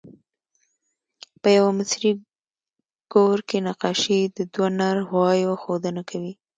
په 1.41 1.47
یوه 1.57 1.71
مصري 1.79 2.11
ګور 3.13 3.39
کې 3.49 3.57
نقاشي 3.67 4.19
د 4.37 4.39
دوه 4.53 4.67
نر 4.79 4.97
غوایو 5.09 5.59
ښودنه 5.61 6.01
کوي. 6.09 6.33